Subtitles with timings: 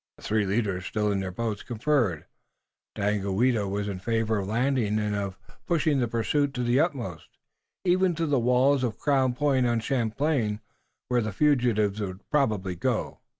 [0.17, 2.25] The three leaders, still in their boats, conferred.
[2.95, 7.29] Daganoweda was in favor of landing and of pushing the pursuit to the utmost,
[7.85, 10.59] even to the walls of Crown Point on Champlain,
[11.07, 13.19] where the fugitives would probably go.